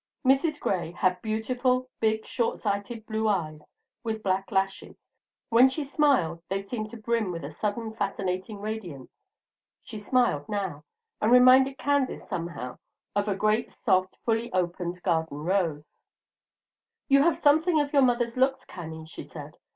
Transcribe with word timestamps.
Mrs. 0.25 0.59
Gray 0.59 0.93
had 0.93 1.21
beautiful, 1.21 1.87
big, 1.99 2.25
short 2.25 2.57
sighted 2.59 3.05
blue 3.05 3.27
eyes 3.27 3.61
with 4.03 4.23
black 4.23 4.51
lashes; 4.51 4.95
when 5.49 5.69
she 5.69 5.83
smiled 5.83 6.41
they 6.49 6.63
seemed 6.65 6.89
to 6.89 6.97
brim 6.97 7.29
with 7.31 7.43
a 7.43 7.51
sudden 7.51 7.93
fascinating 7.93 8.57
radiance. 8.59 9.11
She 9.83 9.99
smiled 9.99 10.49
now, 10.49 10.85
and 11.21 11.31
reminded 11.31 11.77
Candace 11.77 12.27
somehow 12.27 12.79
of 13.15 13.27
a 13.27 13.35
great, 13.35 13.71
soft, 13.71 14.17
fully 14.25 14.51
opened 14.53 15.03
garden 15.03 15.43
rose. 15.43 15.83
"You 17.07 17.21
have 17.21 17.35
something 17.37 17.79
of 17.79 17.93
your 17.93 18.01
mother's 18.01 18.35
looks, 18.35 18.65
Cannie," 18.65 19.05
she 19.05 19.21
said. 19.23 19.59